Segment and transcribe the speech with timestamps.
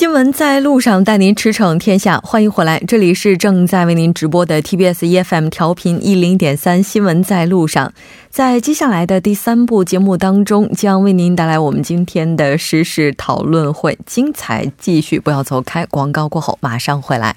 [0.00, 2.18] 新闻在路上，带您驰骋天下。
[2.24, 6.82] 欢迎回来，这里是正在为您直播的 TBS EFM 调频一零点三。
[6.82, 7.92] 新闻在路上，
[8.30, 15.84] 在接下来的第三部节目当中，将为您带来我们今天的时事讨论会，精彩继续，不要走开。
[15.84, 17.36] 广告过后马上回来。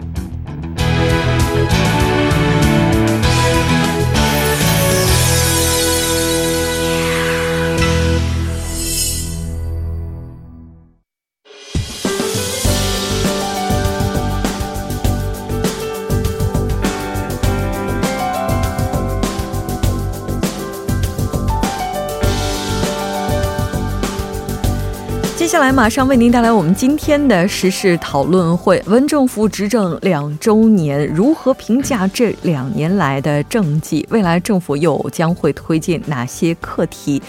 [25.61, 28.81] 来马上为您带来我们今天的时事讨论会。
[28.87, 34.03] 文政府执政两周年，如何评价这两年来的政绩？
[34.09, 37.21] 未来政府又将会推进哪些课题？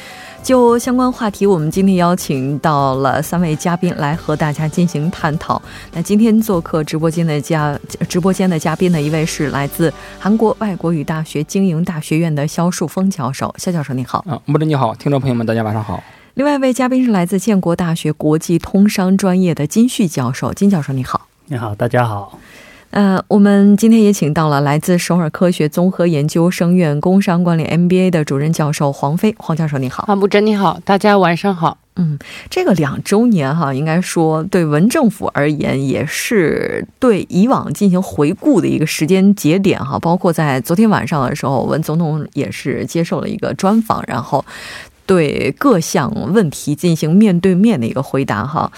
[0.42, 5.61] 就相关话题，我们今天邀请到了三位嘉宾来和大家进行探讨。
[5.92, 13.55] 那今天做客直播间的嘉直播间的嘉宾呢，一位是来自韩国外国语大学经营大学院的肖树峰教授。
[13.58, 14.24] 肖教授，你好。
[14.27, 16.02] 啊，穆德你好，听众朋友们，大家晚上好。
[16.34, 22.39] 另外一位嘉宾是来自建国大学国际通商专业的金旭教授，金教授你好，你好，大家好。
[22.89, 31.77] 呃，我们今天也请到了来自首尔科学综合研究生院工商管理 MBA 的主任教授黄飞，黄教授你好，黄木真你好，大家晚上好。
[31.97, 39.98] 嗯，这个两周年哈，应该说对文政府而言，也是对以往进行回顾的一个时间节点哈。
[39.98, 44.42] 包括在昨天晚上的时候，文总统也是接受了一个专访，然后。
[45.07, 48.70] 对各项问题进行面对面的一个回答哈，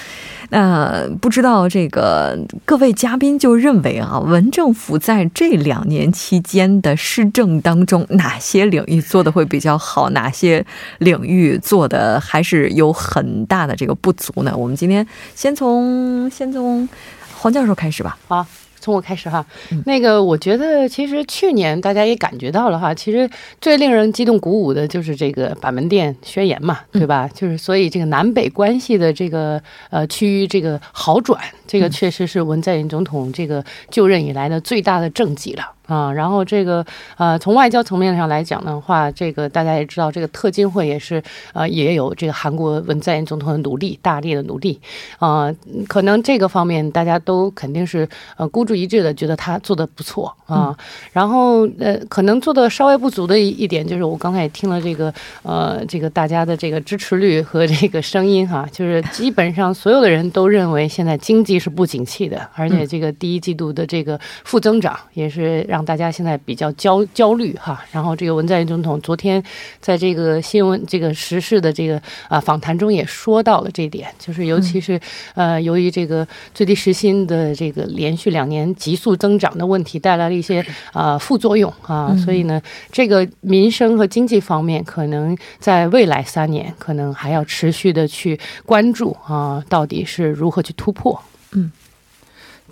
[0.51, 10.65] 那不知道这个各位嘉宾就认为啊，文政府在这两年期间的施政当中，哪些领域做的会比较好，哪些
[10.99, 14.55] 领域做的还是有很大的这个不足呢？
[14.57, 16.89] 我们今天先从先从
[17.37, 18.19] 黄教授开始吧。
[18.27, 18.47] 好。
[18.85, 19.43] 从我开始哈，
[19.87, 23.29] 那个我觉得其实去年大家也感觉到了哈，其实
[23.59, 27.27] 最令人激动鼓舞的就是这个板门店宣言嘛，对吧？
[27.33, 29.59] 就是所以这个南北关系的这个
[29.89, 35.65] 呃趋于这个好转，这个确实是文在寅总统这个就任以来的最大的政绩了。
[35.87, 36.85] 啊，然后这个
[37.17, 41.23] 呃，从外交层面上来讲的话，这个大家也知道，这个特金会也是
[41.53, 44.81] 呃，也有这个韩国文在寅总统的努力，大力的努力
[45.19, 45.53] 啊，
[45.87, 48.09] 可能这个方面大家都肯定是
[48.39, 50.75] 呃孤注一掷的，觉得他做的不错啊。
[51.13, 55.13] 然后呃，可能做的稍微不足的一一点就是，我刚才也听了这个
[55.43, 65.63] 呃，这个大家的这个支持率和这个声音哈，就是基本上所有的人都认为现在经济是不景气的，而且这个第一季度的这个负增长也是。
[65.75, 69.43] 让大家现在比较焦焦虑哈，然后这个文在寅总统昨天
[69.81, 75.01] 在这个新闻这个时事的这个啊访谈中也说到了这点，就是尤其是
[75.35, 76.25] 呃由于这个
[76.55, 82.63] 最低时薪的这个连续两年急速增长的问题带来了一些啊副作用啊，所以呢
[82.93, 91.21] 这个民生和经济方面可能在未来三年可能还要持续的去关注啊，到底是如何去突破。
[91.51, 91.73] 嗯。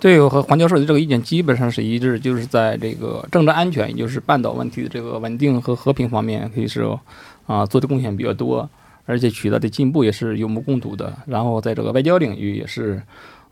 [0.03, 6.99] 对我和黄教授的这个意见基本上是一致，就是在这个政治安全，也就是半岛问题的这个稳定和和平方面，可以说
[7.47, 8.69] 啊做的贡献比较多，
[9.05, 11.13] 而且取得的进步也是有目共睹的。
[11.25, 13.01] 然后在这个外交领域也是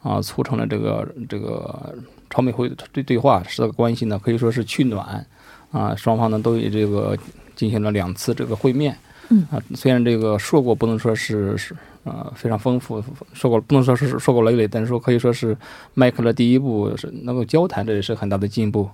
[0.03, 1.95] 啊促成了这个这个
[2.29, 5.25] 朝美会对对话，使得关系呢可以说是趋暖
[5.72, 7.18] 啊，双方呢都以这个
[7.56, 8.94] 进行了两次这个会面。
[9.29, 11.74] 嗯啊，虽然这个硕果不能说是是。
[12.03, 15.56] 呃，非常丰富，硕果不能说是硕果累累，但是说可以说是
[15.94, 18.89] 迈开了第一步，是能够交谈，这也是很大的进步。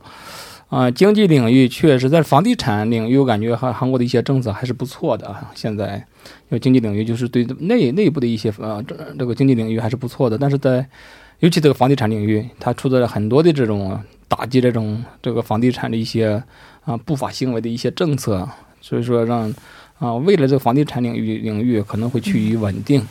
[0.67, 5.49] 啊，经济领域确实在房地产领域，我感觉韩韩国的一些政策还是不错的啊。
[5.55, 10.85] 现在，因为经济领域就是对内内部的一些呃这这个经济领域还是不错的，但是在
[11.39, 16.43] 尤其这个房地产领域，它出台了很多的这种打击这种这个房地产的一些
[16.83, 18.45] 啊不法行为的一些政策，
[18.81, 19.53] 所以说让。
[19.99, 23.01] 啊，未来这个房地产领域领域可能会趋于稳定，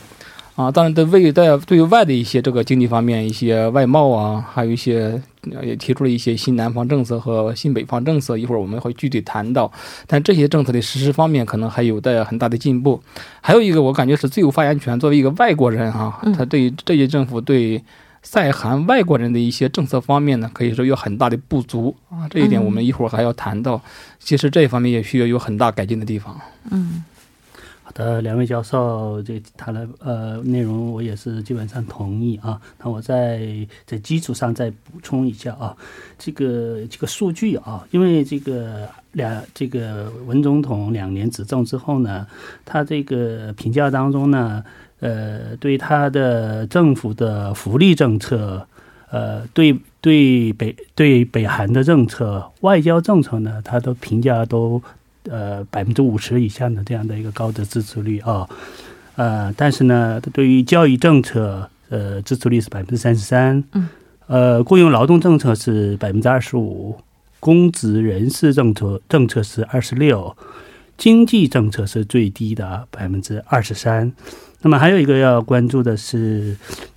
[0.55, 5.21] 啊，当然对未在对外的一些这个经济方面一些外贸啊，还有一些
[5.61, 9.71] 也提出了一些新南方政策和新北方政策，一会儿我们会具体谈到。
[10.05, 13.01] 但这些政策的实施方面可能还有待很大的进步。
[13.41, 17.83] 还有一个我感觉是最有发言权，作为一个外国人哈，他对这些政府对
[18.21, 22.27] 在韩外国人的一些政策方面呢，可以说有很大的不足啊。
[22.29, 23.81] 这一点我们一会儿还要谈到。
[24.19, 26.39] 其实这一方面也需要有很大改进的地方。
[26.71, 27.03] 嗯。
[27.83, 32.59] 好的，两位教授这谈了呃内容，我也是基本上同意啊。
[32.83, 35.73] 那我在在基础上再补充一下啊，
[36.19, 42.27] 这个这个数据啊，因为这个两这个文总统两年执政之后呢，
[42.65, 44.61] 他这个评价当中呢，
[44.99, 48.67] 呃，对他的政府的福利政策，
[49.11, 54.81] 呃，对对北对北韩的政策、外交政策呢，他的评价都。
[55.29, 58.47] 呃，百分之五十以上的这样的一个高的支持率啊，
[59.17, 63.89] 呃，但是呢，对于教育政策，呃，支持率是百分之三十三，嗯，
[64.27, 66.95] 呃，雇佣劳动政策是百分之二十五，
[67.41, 70.33] 公职人事政策政策是二十六，
[70.97, 74.09] 经济政策是最低的百分之二十三。
[74.61, 76.55] 那么还有一个要关注的是，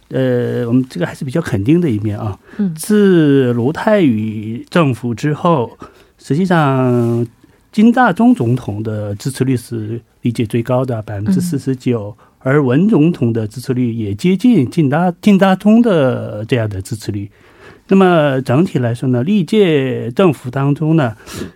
[0.09, 5.79] 呃，我们这个还是比较肯定的一面啊，嗯，自卢泰愚政府之后，
[6.19, 7.27] 实际上。
[7.73, 17.31] 金大中总统的支持率是历届最高的百分之四十九，而文总统的支持率也接近金大金大中的这样的支持率。
[17.87, 21.15] 那么整体来说呢，历届政府当中呢，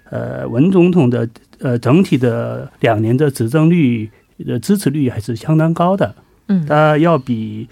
[0.08, 1.28] 呃，文总统的
[1.58, 6.14] 呃整体的两年的执政率的支持率还是相当高的。
[6.48, 7.68] 嗯，它要比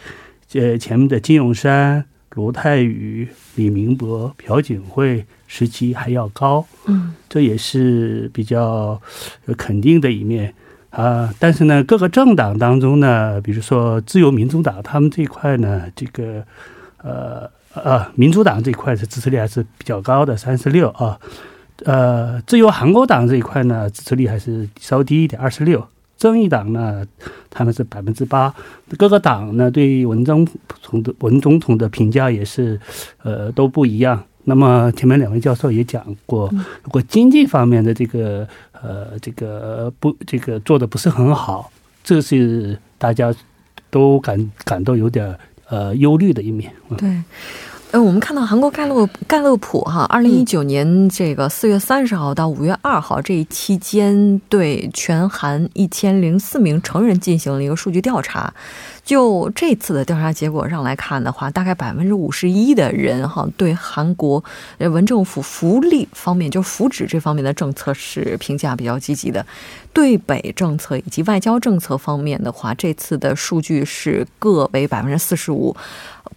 [0.54, 2.04] 呃前面的金永山、
[2.34, 5.24] 罗泰宇、李明博、朴槿惠。
[5.54, 8.98] 时期还要高，嗯，这也是比较
[9.58, 10.54] 肯定的一面
[10.88, 11.30] 啊。
[11.38, 16.42] 但是呢，各个政党当中呢，比如说自由民主党，他们这一块呢，这个
[17.02, 21.20] 呃呃，民主党这一块的支持率还是比较高的，三十六啊。
[21.84, 25.86] 呃，自由韩国党这一块呢，支持率还是稍低一点，二十六。
[26.22, 27.04] 正义党呢，
[27.50, 28.54] 他们是百分之八。
[28.96, 30.46] 各个党呢，对文总
[30.80, 32.78] 统的文总统的评价也是
[33.24, 34.22] 呃都不一样。
[34.44, 36.48] 那么前面两位教授也讲过，
[36.84, 41.72] 如果经济方面的这个呃这个不这个做的不是很好，
[42.04, 43.34] 这是大家
[43.90, 45.36] 都感感到有点
[45.68, 46.72] 呃忧虑的一面。
[46.96, 47.10] 对。
[47.92, 58.54] 呃，我们看到韩国盖洛盖洛普哈，二零一九年这个四月三十号到五月二号这一期间，对全韩一千零四名成人进行了一个数据调查。
[59.04, 64.42] 就这次的调查结果上来看的话，大概百分之五十一的人哈，对韩国
[64.78, 69.44] 文政府福利方面，就福祉这方面的政策是评价比较积极的。
[69.92, 75.76] 对北政策以及外交政策方面的话，这次的数据是各为百分之四十五。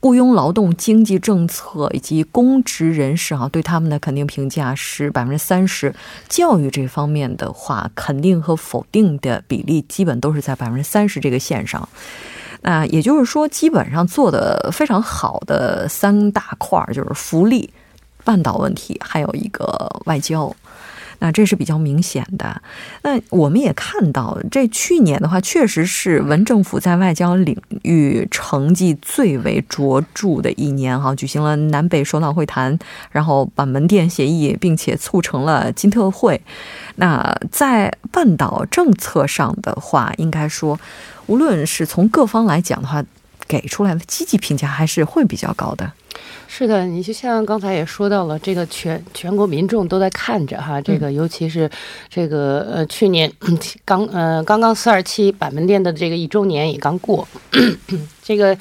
[0.06, 5.92] 雇佣劳动经济政策以及公职人士啊，对他们的肯定评价是百分之三十。
[6.30, 11.90] 教育这方面的话，肯定和否定的比例基本都是在百分之三十这个线上。
[12.62, 17.68] 那也就是说，基本上做的非常好的三大块儿就是福利、
[18.24, 20.56] 半岛问题，还有一个外交。
[21.26, 22.62] 那这是比较明显的。
[23.02, 32.78] 那我们也看到，这去年的话，确实是文政府在外交领域成绩最为卓著的一年哈，举行了南北首脑会谈，
[33.10, 36.40] 然后把门店协议，并且促成了金特会。
[36.98, 40.80] 那在半岛政策上的话，应该说，
[41.26, 43.04] 无论是从各方来讲的话，
[43.48, 45.92] 给出来的积极评价还是会比较高的。
[46.58, 51.70] 是的，你就像刚才也说到了，这个全全国民众都在看着哈，这个尤其是
[52.08, 53.30] 这个呃，去年
[53.84, 57.28] 刚呃刚刚四二七板门店的这个一周年也刚过，
[58.24, 58.58] 这个。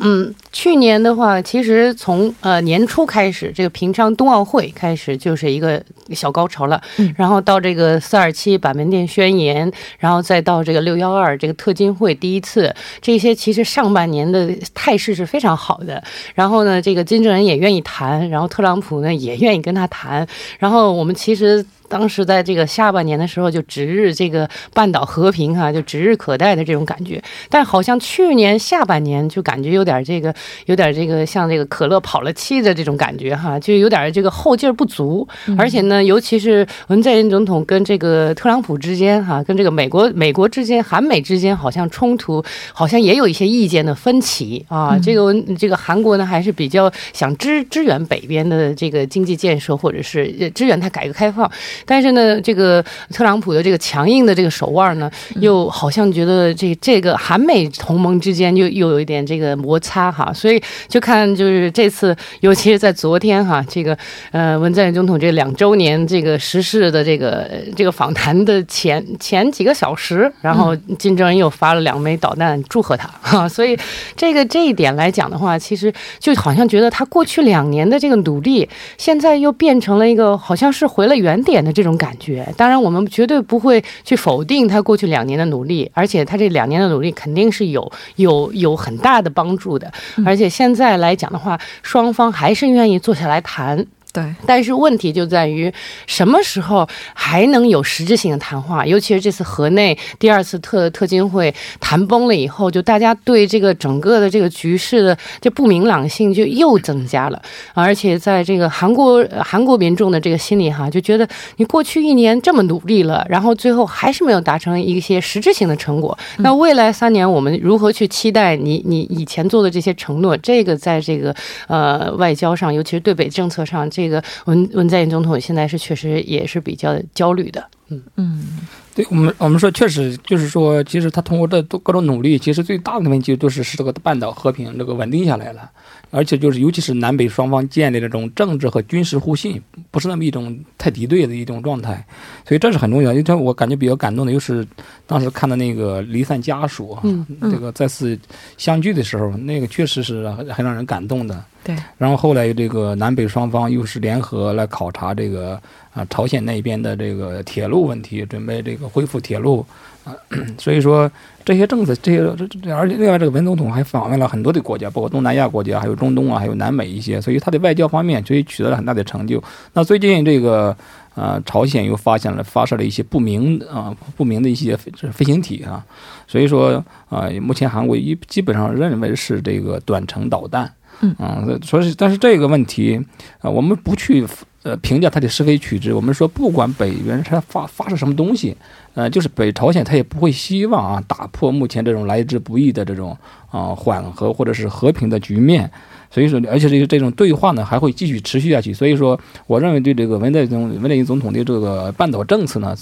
[0.00, 6.80] 嗯，去年的话，其实从呃年初开始，这个平昌冬奥会开始就是一个小高潮了。
[6.98, 16.02] 嗯，然后到这个四二七板门店宣言，然后再到这个六幺二这个特金会第一次，这些其实上半年的态势是非常好的。
[16.34, 20.26] 然后呢，这个金正恩也愿意谈，然后特朗普呢也愿意跟他谈。
[20.58, 21.64] 然后我们其实。
[21.88, 27.20] 当时在这个下半年的时候，就指日这个半岛和平哈，就指日可待的这种感觉。
[27.48, 29.88] 但好像去年下半年就感觉有点。
[29.88, 30.34] 点这个
[30.66, 35.26] 有点这个像这个可乐跑了气的这种感觉哈，就有点这个后劲儿不足。
[35.56, 44.98] 而且呢，尤其是文在寅总统跟这个特朗普之间哈，跟这个美国美国之间、韩美之间好像冲突，好像也有一些意见的分歧啊。
[45.02, 51.50] 这个这个韩国呢还是比较想支支援北边的这个经济建设，或者是支援它改革开放。
[51.84, 60.32] 但是呢，这个特朗普的这个强硬的这个手腕呢，又好像觉得这这个韩美同盟之间又又有一点这个摩擦哈。
[60.32, 63.96] 所以就看就是这次，尤其是在昨天哈，这个
[64.32, 73.48] 呃文在寅总统这两周年这个实事的这个这个访谈的前前几个小时，然后金正恩又发了两枚导弹祝贺他哈。
[73.48, 73.76] 所以
[74.16, 82.48] 这个这一点来讲的话，其实就好像觉得他过去两年的这个努力，现在又变成了一个好像是回了原点的这种感觉。
[82.56, 89.92] 当然，我们绝对不会去否定他过去两年的努力，而且他这两年的努力肯定是有有有很大的帮助的。
[90.24, 93.86] 而且现在来讲的话，双方还是愿意坐下来谈。
[94.22, 95.72] 对，但是问题就在于
[96.06, 98.84] 什么时候还能有实质性的谈话？
[98.84, 107.40] 尤其是这次河内第二次特特金会谈崩了以后，就大家对这个整个的这个局势的这不明朗性就又增加了。
[107.74, 116.16] 而且在这个韩国韩国民众的这个心里哈，就觉得你过去一年这么努力了，然后最后还是没有达成一些实质性的成果。
[116.38, 120.36] 那未来三年我们如何去期待你你以前做的这些承诺？
[120.38, 121.34] 这个在这个
[121.66, 123.88] 呃外交上，尤其是对北政策上。
[123.90, 128.58] 这个文文在寅总统现在是确实也是比较焦虑的，嗯嗯，
[128.94, 135.70] 对我们我们说确实就是说，其实他通过这各种努力，其实最大的问题就是使这个半岛和平这个稳定下来了。
[136.10, 139.60] 而且就是，尤其是南北双方建立这种政治和军事互信，
[139.90, 142.04] 不是那么一种太敌对的一种状态，
[142.46, 143.12] 所以这是很重要。
[143.12, 144.66] 因为我感觉比较感动的，又是
[145.06, 147.02] 当时看到那个离散家属啊，
[147.42, 148.18] 这个再次
[148.56, 151.44] 相聚的时候，那个确实是很让人感动的。
[151.62, 151.76] 对。
[151.98, 155.60] 然后后来这个南北双方又是联合来考察这个
[155.92, 159.66] 啊朝鲜那边的这个铁路问题，准备这个恢复铁路
[160.08, 160.16] 啊，
[160.58, 161.10] 所以说。
[161.44, 169.42] 这些政策，这些这这，而且另外，这个文总统还访问了很多的国家，包括东南亚国家，还有中东啊，还有南美一些，所以他的外交方面，所以取得了很大的成就。
[169.72, 170.76] 那最近这个，
[171.14, 175.82] 呃，朝鲜又发现了发射了一些不明啊不明的一些飞行体啊，
[176.26, 183.02] 所以说啊，目前韩国一基本上认为是这个短程导弹，嗯，所以但是这个问题
[183.40, 184.22] 啊，我们不去
[184.64, 188.54] 呃评价它的是非曲直，我们说不管北原它发发射什么东西。
[188.98, 193.16] 呃，就是北朝鲜，他也不会希望啊打破目前这种来之不易的这种
[193.48, 195.70] 啊缓和或者是和平的局面，
[196.10, 198.74] 所以说，而且这个这种对话呢还会继续持续下去。
[198.74, 202.76] 所以说，我认为对这个文在总文在寅总统的这个半岛政策呢，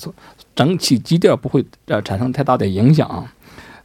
[0.55, 3.23] 整体基调不会呃产生太大的影响。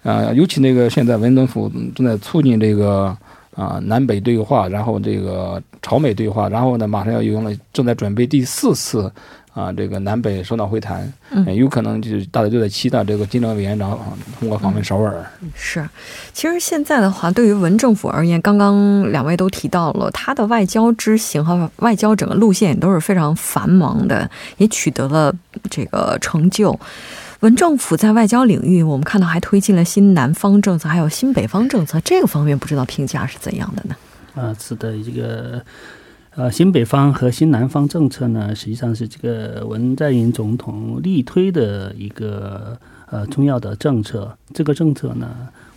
[0.04, 3.14] 呃，尤其那个现在文政府正在促进这个
[3.58, 9.12] 啊南北对话，然后这个朝美对话，然后呢马上要有了，正在准备第四次。
[9.54, 14.00] 啊，这个南北首脑会谈，嗯，有可能就是大家都在期待这个金正恩委员长
[14.40, 15.30] 通过访问首尔。
[15.54, 15.86] 是，
[16.32, 25.36] 其实现在的话，对于文政府而言，刚刚两位都提到了他的外交之行和外交整个路线也都是非常繁忙的，也取得了
[25.70, 26.80] 这个成就。
[27.42, 33.96] 文政府在外交领域，我们看到还推进了新南方政策，还有新北方政策，这个方面不知道评价是怎样的呢？
[34.34, 35.62] 啊，是的，一个。
[36.36, 44.38] 呃，新北方和新南方政策呢，实际上是这个文在寅总统力推的一个呃重要的政策。
[44.54, 45.28] 这个政策呢，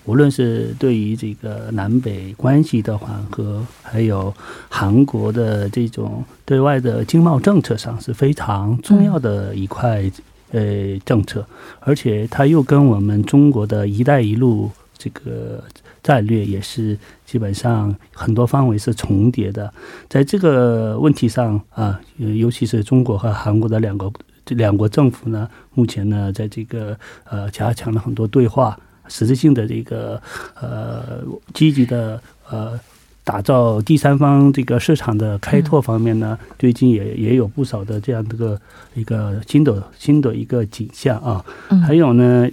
[0.05, 4.33] 无论是对于这个南北关系的缓和，还有
[4.69, 10.09] 韩国的这种对外的经贸政策上是非常重要的一块
[10.53, 11.45] 呃政策，
[11.81, 15.61] 而且它又跟我们中国的一带一路这个。
[16.05, 19.73] 战略也是基本上很多方围是重叠的，
[20.07, 24.13] 在这个问题上啊，尤其是中国和韩国的两个
[24.45, 26.95] 这两国政府呢，目前呢，在这个
[27.25, 30.21] 呃加强了很多对话，实质性的这个
[30.61, 31.23] 呃
[31.55, 32.21] 积极的
[32.51, 32.79] 呃
[33.25, 38.61] 打造第三方这个市场的开拓方面呢，最近也也有不少的这样的个
[38.93, 41.43] 一个新的新的一个景象啊，
[41.87, 42.47] 还有呢。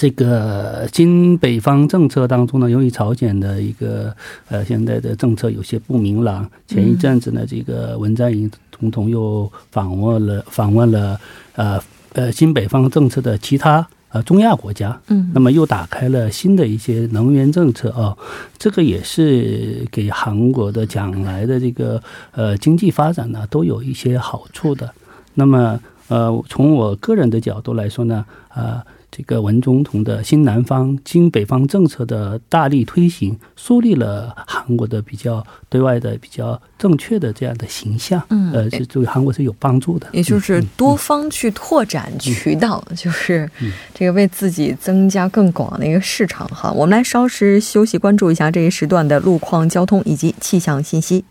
[0.00, 4.10] 这个新北方政策当中呢，由于朝鲜的一个
[4.48, 11.20] 呃现在的政策有些不明朗，前一阵子呢，这个文在寅总统又访问了访问了
[11.54, 11.78] 呃
[12.14, 18.16] 呃新北方政策的其他呃中亚国家，嗯，那么又打开了新的一些能源政策啊，
[18.56, 22.02] 这个也是给韩国的将来的这个
[22.32, 24.90] 呃经济发展呢都有一些好处的。
[25.34, 25.78] 那么
[26.08, 28.82] 呃从我个人的角度来说呢，啊。
[29.10, 38.22] 这个文总统的新南方、新北方政策的大力推行，树立了韩国的比较对外的比较正确的这样的形象。
[38.30, 40.06] 嗯呃，是对韩国是有帮助的。
[40.12, 46.70] 也就是嗯多方去拓展渠道，就是嗯这个为自己增加更广的一个市场哈。
[46.72, 51.24] 我们来稍事休息，关注一下这一时段的路况、交通以及气象信息。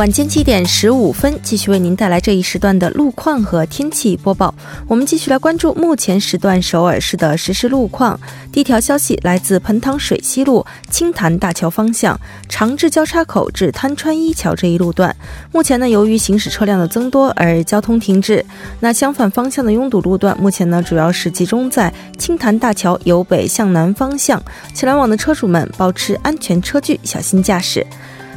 [0.00, 4.54] 晚间七点十五分，继续为您带来这一时段的路况和天气播报。
[4.88, 8.18] 我们继续来关注目前时段首尔市的实时路况。
[8.50, 15.14] 第一条消息来自盆塘水西路青潭大桥方向长治交叉口至滩川一桥这一路段，
[15.52, 18.42] 目前呢由于行驶车辆的增多而交通停滞。
[18.80, 24.42] 那相反方向的拥堵路段，目前呢主要是集中在青潭大桥由北向南方向，
[24.72, 27.86] 前来往的车主们保持安全车距，小心驾驶。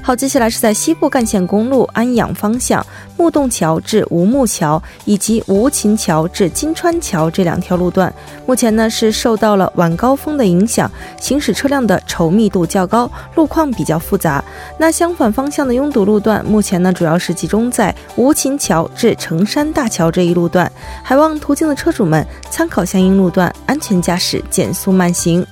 [0.06, 8.14] 好，接下来是在西部干线公路安阳方向木洞桥至吴木桥以及吴秦桥至金川桥这两条路段，
[8.46, 10.92] 目前呢是受到了晚高峰的影响，
[11.22, 14.44] 行驶车辆的稠密度较高，路况比较复杂。
[14.78, 20.70] 那相反方向的拥堵路段，目前呢主要是集中在吴秦桥至成山大桥这一路段，
[21.02, 25.48] 还望途经的车主们参考相应路段，安全驾驶，减速慢行。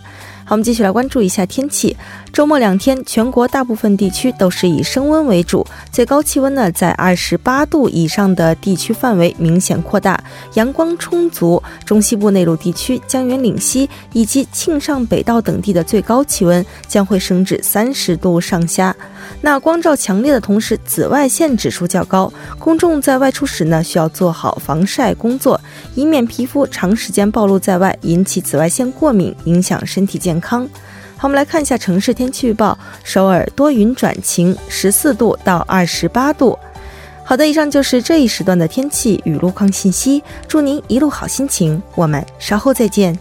[0.52, 1.96] 我们继续来关注一下天气。
[2.34, 10.22] 周末两天，全国大部分地区都是以升温为主，最高气温呢在二十八度以上的地区范围明显扩大，
[10.56, 11.64] 阳光充足。
[11.86, 18.94] 中西部内陆地区、江原岭西以及庆尚北道等地的最高气温将会升至三十度上下。
[19.40, 25.60] 那光照强烈的同时，紫外线指数较高，公众在外出时呢需要做好防晒工作，
[25.96, 30.41] 以免皮肤长时间暴露在外引起紫外线过敏，影响身体健康。
[30.42, 30.68] 康
[31.16, 36.58] 好，我们来看一下城市天气预报：首尔多云转晴，十四度到二十八度。
[37.24, 40.22] 好的，以上就是这一时段的天气与路况信息。
[40.48, 43.18] 祝您一路好心情，我们稍后再见。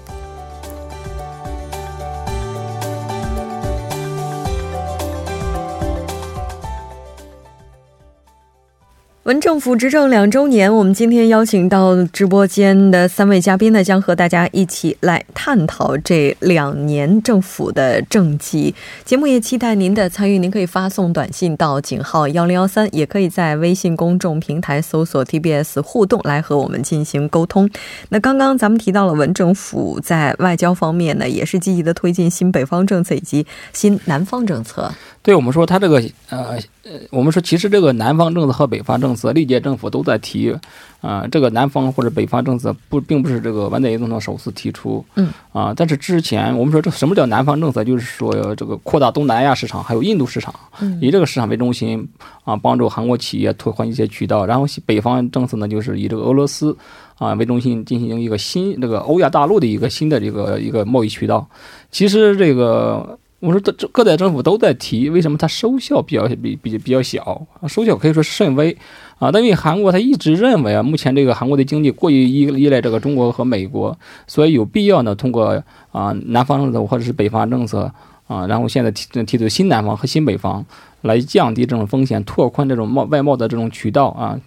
[9.31, 18.75] 文政府执政两周年，我们今天邀请到直播间的三位嘉宾呢，将和大家一起来探讨这两年政府的政绩。
[19.05, 27.71] 节目也期待您的参与，您可以发送短信到井号幺零幺三，也可以在微信公众平台搜索 TBS 互动来和我们进行沟通。
[28.09, 34.93] 那刚刚咱们提到了文政府在外交方面呢，也是积极的推进新北方政策以及新南方政策。
[35.23, 36.59] 对我们说，他这个呃
[36.91, 40.53] 呃，我们说其实这个南方政策和北方政策，历届政府都在提，
[41.01, 50.99] 啊、这个南方或者北方政策不并不是这个文在寅总统首次提出，嗯，啊、但是之前我们说这什么叫南方政策，就是说这个扩大东南亚市场，还有印度市场，嗯。
[51.01, 52.05] 以这个市场为中心
[52.43, 56.77] 啊，帮助韩国企业拓宽一些渠道，然后西北方政策呢，就是以这个俄罗斯
[57.19, 61.47] 啊为中心进行一个新这个欧亚大陆的一个新的这个一个贸易渠道。
[61.93, 67.47] 其实这个我说这这各代政府都在提，为什么它收效比较比比比较小？
[67.61, 68.77] 啊收效可以说是甚微
[69.19, 69.33] 啊。
[69.33, 77.91] 但因为韩国它一直认为啊，目前这个韩国的经济过于依依赖这个中国和美国，所以有必要呢通过啊南方政策或者是北方政策
[78.27, 80.65] 啊，然后现在提提出新南方和新北方。
[81.03, 84.39] 来降低这种风险，拓宽这种贸外贸的这种渠道啊，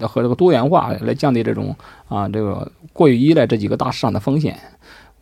[0.00, 1.76] 和这个多元化来降低这种
[2.08, 4.58] 啊这个过于依赖这几个大市场的风险。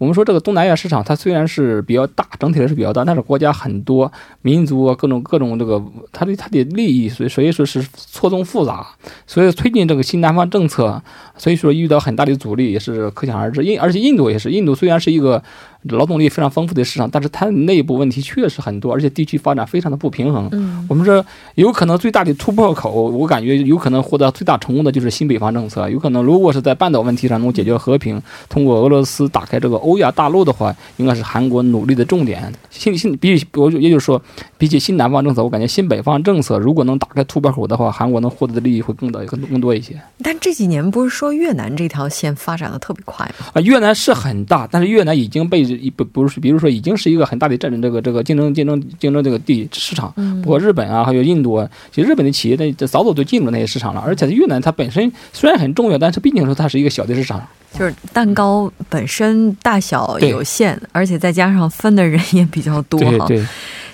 [0.00, 4.10] 我们说这个东南亚市场，它虽然是比较大，整体来说比较大，但是国家很多，
[4.40, 5.78] 民族啊，各种各种这个，
[6.10, 8.86] 它的它的利益，所以所以说是错综复杂，
[9.26, 11.02] 所以推进这个新南方政策，
[11.36, 13.62] 所以说遇到很大的阻力，也是可想而知。
[13.62, 15.42] 印而且印度也是，印度虽然是一个
[15.82, 20.48] 劳动力非常丰富的市场，但是它内部问题确实很多，而且地区发展非常的不平衡。
[20.52, 25.88] 嗯我们说有可能最大的突破口，我感觉有可能获得最大成功的就是新北方政策。
[25.88, 32.52] 有可能如果是在半岛问题上能解决和平，通过俄罗斯打开这个欧亚大陆的话，应该是韩国努力的重点。
[32.70, 34.20] 新新比起我也就是说，
[34.58, 40.00] 比起新南方政策，我感觉新北方政策如果能打开突破口的话，韩国能获得的利益会更大更更多一些。
[40.22, 43.46] 但这几年不是说越南这条线发展的特别快吗？
[43.54, 45.62] 啊，越南是很大，但是越南已经被
[45.96, 50.12] 不不是，比如说已经是一个很大的战争这个这个竞争竞争竞争这个地市场。
[50.16, 54.00] 嗯包括日本啊，还有印度啊，其实日本的企业呢，早早就进入那些市场了。
[54.00, 57.46] 而且越南它本身虽然很重要，但是毕竟说它是一个小的市场。
[57.72, 63.26] 就是蛋糕本身大小有限，而且再加上分的人也比较多哈。
[63.26, 63.46] 对对，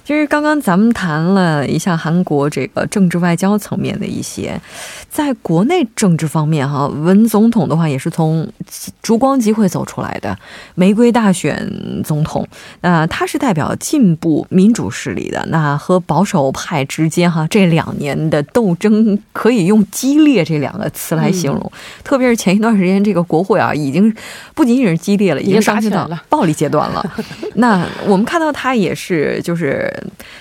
[0.07, 4.61] 其实刚刚咱们谈了一下韩国这个政治外交层面的一些，
[5.11, 8.49] 在国内政治方面哈，文总统的话也是从
[9.03, 10.39] 烛光集会走出来的，
[10.77, 11.69] 玫瑰大选
[12.05, 12.47] 总统，
[12.83, 24.15] 那他是代表进步民主势力的，那和保守派之间哈这两年的斗争可以用激烈这两个词来形容，嗯特别是前一段时间这个国会啊，已经
[24.55, 27.05] 不仅仅是激烈了，已经上升到暴力阶段了。
[27.57, 29.93] 那我们看到他也是就是。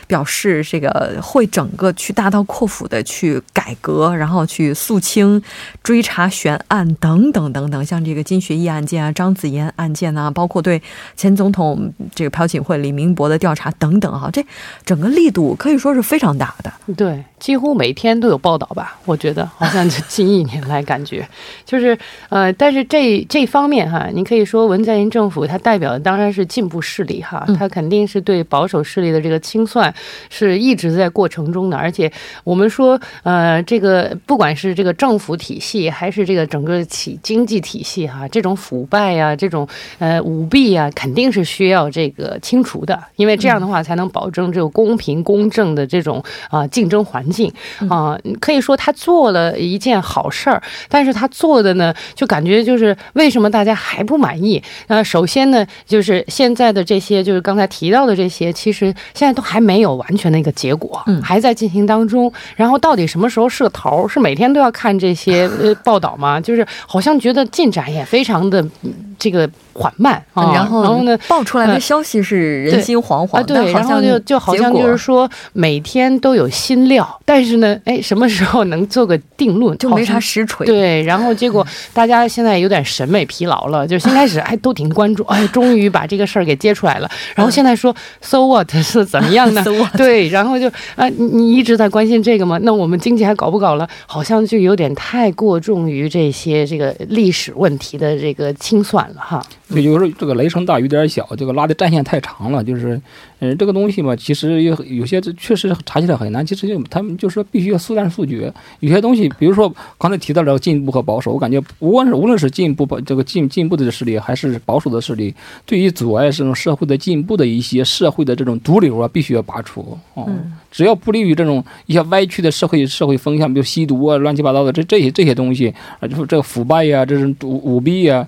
[0.07, 5.41] 表示这个会整个去大刀阔斧的去改革，然后去肃清、
[5.83, 10.81] 追查悬案等等等等，像这个金学义案件啊、张子妍案件啊，包括对
[11.15, 14.45] 前总统这个朴槿惠、李明博的调查等等哈，这
[14.85, 16.71] 整个力度可以说是非常大的。
[16.95, 18.97] 对，几乎每天都有报道吧？
[19.05, 21.27] 我觉得好像这近一年来感觉
[21.65, 21.97] 就是
[22.29, 29.93] 呃，但是这这方面哈，你可以说文在寅政府它代表的当然是进步势力哈，他肯定是对保守势力的这个清算
[30.29, 32.11] 是一直在过程中的，而且
[32.43, 39.67] 我们说呃，这个不管是这个政府体系还是这个整个企经济体系哈，这种腐败呀、这种
[39.99, 47.51] 呃舞弊呀，肯定是需要这个清除的，因为这样的话才能保证这个公平公正的这种啊、竞争环境。
[47.89, 54.61] 啊、可以说他做了一件好事儿，但是他做的呢，就感觉就是为什么大家还不满意？
[54.87, 62.31] 呃，首先呢，就是现在的这些，就是刚才提到的这些，其实现在都还没有完全的一个结果，嗯还在进行当中。
[62.55, 64.07] 然后到底什么时候是个头儿？
[64.07, 66.39] 是每天都要看这些呃报道吗？
[66.39, 70.51] 就是好像觉得进展也非常的嗯这个缓慢啊。
[70.53, 71.17] 然后然后呢？
[71.27, 79.77] 爆出来的呃消息是人心惶惶，啊，对，然后就就好像就是说每天都有新料，但是呢，哎，什么时候能做个定论？
[79.77, 80.65] 就没啥实锤。
[80.65, 89.71] 对，然后结果大家现在有点审美疲劳了，就先开始哎都挺关注，哎，终于把这个事儿给揭出来了，然后现在说 so what 是怎么样呢 So？
[89.97, 92.59] 对，然后就啊，你你一直在关心这个吗？
[92.61, 93.87] 那我们经济还搞不搞了？
[94.05, 99.45] 好像就有点太过重于这些这个历史问题的这个清算了哈。
[99.69, 102.99] 对，有时候这个雷声大雨点小，这个拉的战线太长了，就是，
[103.39, 106.45] 嗯、这个东西嘛，其实有有些这确实查起来很难。
[106.45, 115.33] 其实就他们就说必须要速战速决，有些东西，比如说刚才提到了进步和保守，我感觉无论是无论是进步保这个进进步的势力，还是保守的势力，
[115.65, 119.97] 对于阻碍这种社会的进步的一些社会的这种毒瘤啊，必须要拔除。
[120.13, 120.29] 哦，
[120.71, 128.25] 只要不利于这种一些歪曲的社会社会风向，比如吸毒啊、乱七八糟的这这些这些东西啊，就是这个腐败呀、这种舞舞弊呀、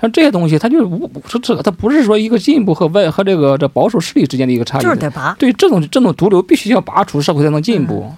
[0.00, 4.82] 像这些东西，它就是无是这个，它不是说一个进步和外和这个这保守势力之间的一个差异。
[4.82, 5.34] 就是得拔。
[5.38, 8.12] 对这种这种毒瘤，必须要拔除，社会才能进步。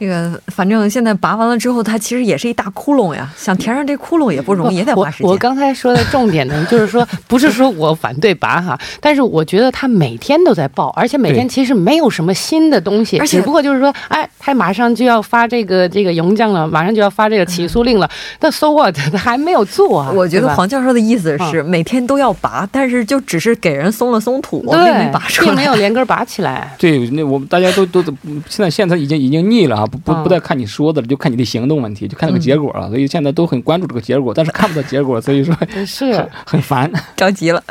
[0.00, 5.26] 这个反正现在拔完了之后，它其实也是一大窟窿呀，想填上这窟窿也不容易，也得花时间。
[5.26, 18.08] 我我刚才说的重点呢，就是说不是说我反对拔哈，但是我觉得他每天都在报，而且每天其实没有什么新的东西，而且只不过就是说，哎，他马上就要发这个这个营降了，马上就要发这个起诉令了，
[18.40, 18.96] 那 so what？
[19.12, 20.10] 他还没有做啊。
[20.14, 25.74] 我觉得黄教授的意思是每天都要拔，但是就只是给人松了松土，并对没拔出并没有。
[25.80, 26.74] 连根拔起来。
[26.78, 28.12] 对，那我们大家都都都
[28.48, 32.88] 现在现在已经已经腻了啊，不不再看你说的了，就看你的行动问题，就看那个结果了。
[32.88, 35.54] 所以现在都很关注这个结果，但是看不到结果，所以说
[35.86, 36.90] 是很很烦。
[37.16, 37.62] 着急了。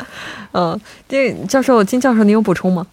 [0.52, 0.78] 嗯，
[1.08, 2.86] 这教授金教授，您有补充吗？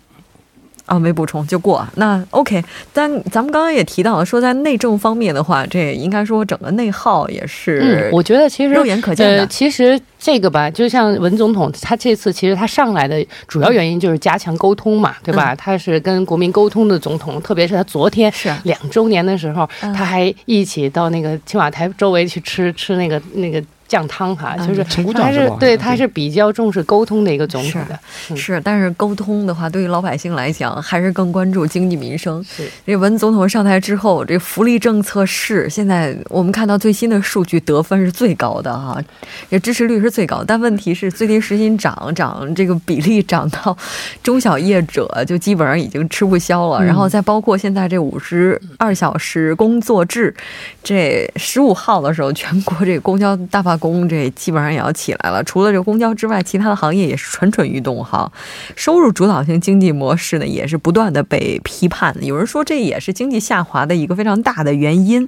[0.88, 1.88] 啊，没补充就过。
[1.96, 15.54] 那 OK，但咱们刚刚也提到了，说在内政方面的话，这应该说整个内耗也是嗯，我觉得其实肉眼可见的呃，其实这个吧，就像文总统他这次其实他上来的主要原因就是加强沟通嘛，对吧？
[15.54, 32.44] 他是跟国民沟通的总统，特别是他昨天是啊两周年的时候，嗯他还一起到那个青瓦台周围去吃吃那个那个酱汤哈，嗯就是他还是对他是比较重视沟通的一个总统的，嗯是，但是沟通的话，对于老百姓来讲，还是更关注经济民生。
[32.44, 39.02] 是这文总统上台之后，这福利政策是现在我们看到最新的数据，得分是最高的哈，
[39.50, 40.44] 这支持率是最高。
[40.46, 43.76] 但问题是，最低时薪涨涨这个比例涨到
[44.22, 46.84] 中小业者就基本上已经吃不消了。
[46.84, 50.36] 然后再包括现在这五十二小时工作制，
[50.84, 55.44] 这十五号的时候，全国这个公交大工，这基本上也要起来了。
[55.44, 58.32] 除了这个公交之外，其他的行业也是蠢蠢欲动哈。
[58.76, 62.16] 收入主导型经济模式呢，也是不断的被批判。
[62.22, 65.28] 有人说这也是经济下滑的一个非常大的原因。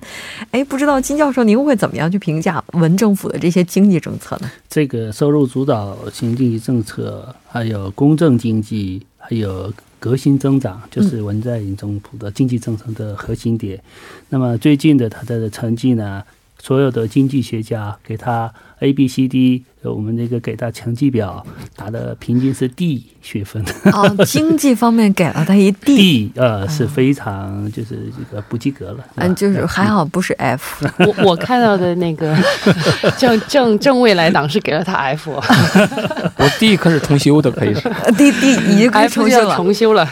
[0.51, 4.49] 哎，不知道金教授您会怎么样去评价文政府的这些经济政策呢？
[4.69, 13.81] 这个收入主导型经济政策，还有公正经济，还有革新增长，就是文在寅政府的经济政策的核心点。
[14.29, 16.23] 那么最近的它的成绩呢，
[16.59, 23.63] 所有的经济学家给他 A B C D，我们那个给他成绩表打的平均是 D 学分。
[23.91, 29.05] 哦，经济方面给了他一 D，D 呃是非常就是这个不及格了。
[29.15, 30.85] 嗯，就是还好不是 F。
[31.05, 32.37] 我我看到的那个
[33.17, 37.89] 正正正未来党是给了他 F，我 D 可是重修的，可以是。
[38.17, 40.03] D D 已经可以重修了重修了。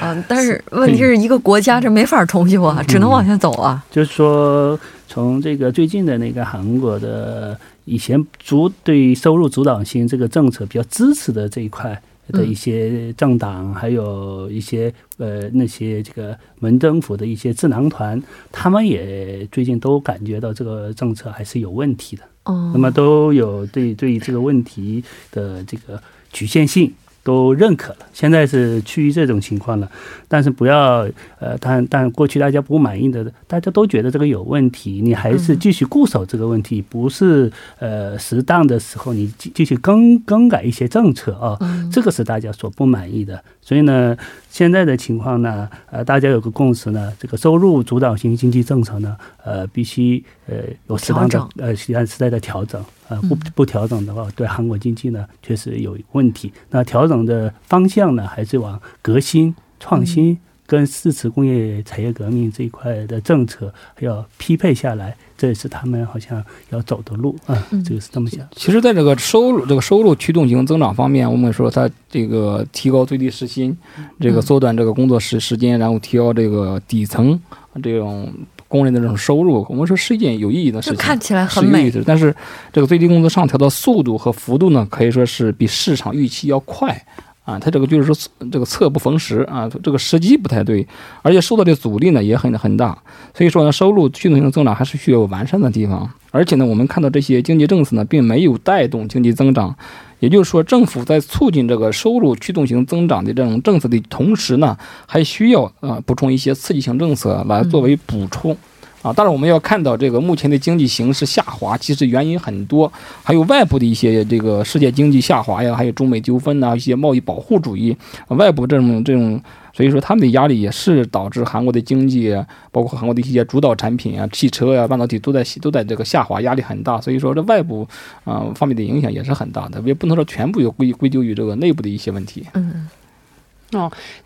[0.00, 3.84] 啊，但是问题是一个国家这没法重修啊，只能往下走啊。
[3.90, 22.22] 就是说，从这个最近的那个韩国的以前主对收入主导性这个政策比较支持的这一块的一些政党，还有一些呃那些这个门政府的一些智囊团，他们也最近都感觉到这个政策还是有问题的。
[22.44, 22.70] 哦。
[22.72, 26.00] 那么都有对对这个问题的这个
[26.32, 29.90] 局限性都认可了，现在是趋于这种情况了。
[30.28, 31.06] 但是不要
[31.38, 41.58] 呃，但但过去大家不满意的，大家都觉得这个有问题，你还是继续固守这个问题，不是呃适当的时候你继继续更更改一些政策啊，
[41.92, 43.42] 这个是大家所不满意的。
[43.64, 44.16] 所以呢，
[44.50, 50.56] 现在的情况呢，呃，大家有个共识呢，这个收入主导型经济政策呢，呃，必须呃
[50.88, 56.52] 有适当的调呃时间时代的调整，呃，不不调整的话，对韩国经济呢确实有问题。
[56.70, 68.46] 那调整的方向呢，还是往革新、创新跟四次工业产业革命这一块的政策要匹配下来，这也是他们好像要走的路啊、这个是这么想。
[68.54, 73.76] 其实，在这个收入这个收入驱动型增长方面，我们说它这个提高最低时薪，
[74.20, 77.36] 这个缩短这个工作时时间，然后提高这个底层
[77.82, 78.32] 这种
[78.68, 80.96] 工人的这种收入，我们说是一件有意义的事情。
[80.96, 82.32] 看起来很美是意义的，但是
[82.72, 87.04] 这个最低工资上调的速度和幅度呢，可以说是比市场预期要快
[87.52, 87.58] 啊。
[87.58, 88.16] 它这个就是说
[88.50, 90.86] 这个侧不逢时啊，这个时机不太对，
[91.22, 92.96] 而且受到的阻力呢也很很大。
[93.34, 96.10] 所以说呢，收入驱动性增长还是需要完善的地方。
[96.30, 99.76] 而且呢，我们看到这些经济政策呢，并没有带动经济增长。
[100.20, 108.56] 也就是说，政府在促进这个收入驱动型增长的这种政策的同时呢，还需要呃补充一些刺激性政策来作为补充。
[109.02, 112.90] 啊，当然我们要看到这个目前的经济形势下滑，其实原因很多，
[113.22, 117.96] 还有外部的一些这个世界经济下滑呀，还有中美纠纷呐、一些贸易保护主义，
[118.28, 122.32] 外部这种这种，所以说他们的压力也是导致韩国的经济，
[122.70, 127.00] 包括韩国的一些主导产品啊，汽车呀、半导体都在都在这个下滑，压力很大。
[127.00, 127.86] 所以说这外部
[128.22, 132.46] 啊、方面的影响也是很大的，也不能说全部有归归咎于这个内部的一些问题。
[132.54, 132.88] 嗯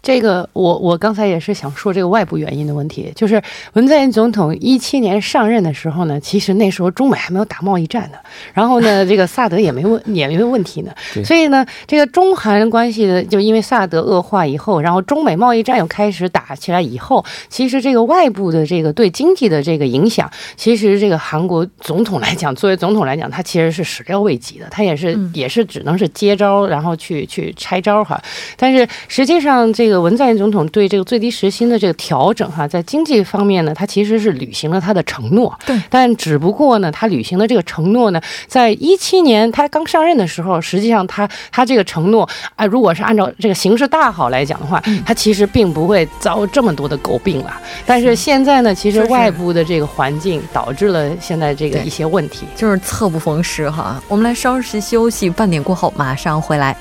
[0.03, 3.41] 这个我我刚才也是想说这个外部原因的问题，就是
[3.75, 8.19] 文在寅总统一七年上任的时候呢，其实那时候中美还没有打贸易战呢，
[8.53, 10.93] 然后呢， 这个萨德也没问也没问题呢，
[11.25, 28.21] 所以呢，这个中韩关系的就因为萨德恶化以后，然后中美贸易战又开始打起来以后，其实这个外部的这个对经济的这个影响，其实这个韩国总统来讲，作为总统来讲，他其实是始料未及的，他也是、嗯也是只能是接招，然后去去拆招哈。
[28.57, 35.57] 但是实际上，这个文在寅总统对这个最低时薪的这个调整哈，在经济方面呢，他其实是履行了他的承诺。
[35.67, 47.61] 对，但只不过呢，他履行的这个承诺呢，在一七年他刚上任的时候，实际上他他这个承诺啊、如果是按照这个形势大好来讲的话，他其实并不会遭这么多的诟病了。
[47.85, 52.47] 但是现在呢，其实外部的这个环境导致了现在这个一些问题。
[52.57, 54.03] 就是侧不逢时哈。
[54.09, 56.77] 我们来稍事休息，半点过后马上回来。